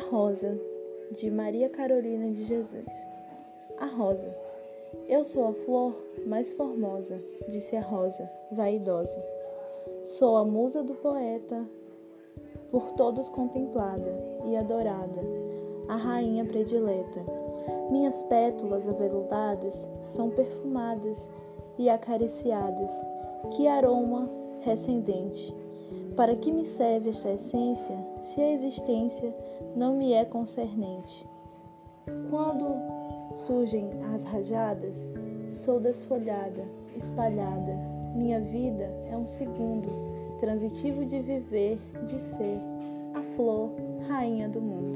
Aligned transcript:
Rosa, 0.00 0.58
de 1.12 1.30
Maria 1.30 1.68
Carolina 1.68 2.28
de 2.28 2.44
Jesus. 2.44 2.86
A 3.78 3.86
rosa. 3.86 4.34
Eu 5.08 5.24
sou 5.24 5.48
a 5.48 5.52
flor 5.52 5.94
mais 6.26 6.50
formosa, 6.52 7.22
disse 7.48 7.76
a 7.76 7.80
rosa, 7.80 8.28
vaidosa. 8.50 9.22
Sou 10.02 10.36
a 10.36 10.44
musa 10.44 10.82
do 10.82 10.94
poeta, 10.94 11.64
por 12.70 12.92
todos 12.92 13.28
contemplada 13.28 14.12
e 14.46 14.56
adorada, 14.56 15.22
a 15.88 15.96
rainha 15.96 16.44
predileta. 16.44 17.24
Minhas 17.90 18.22
pétalas 18.24 18.88
aveludadas 18.88 19.86
são 20.02 20.30
perfumadas 20.30 21.28
e 21.78 21.88
acariciadas. 21.88 22.90
Que 23.56 23.66
aroma 23.66 24.28
recendente! 24.60 25.54
Para 26.16 26.36
que 26.36 26.52
me 26.52 26.64
serve 26.66 27.10
esta 27.10 27.30
essência, 27.30 27.96
se 28.20 28.40
a 28.40 28.52
existência 28.52 29.34
não 29.76 29.96
me 29.96 30.12
é 30.12 30.24
concernente? 30.24 31.26
Quando 32.28 32.74
surgem 33.32 33.88
as 34.12 34.22
rajadas, 34.24 35.08
sou 35.48 35.80
desfolhada, 35.80 36.64
espalhada. 36.96 37.76
Minha 38.14 38.40
vida 38.40 38.90
é 39.10 39.16
um 39.16 39.26
segundo, 39.26 39.88
transitivo 40.40 41.04
de 41.04 41.20
viver, 41.20 41.78
de 42.06 42.20
ser, 42.20 42.60
a 43.14 43.22
flor, 43.34 43.70
rainha 44.08 44.48
do 44.48 44.60
mundo. 44.60 44.89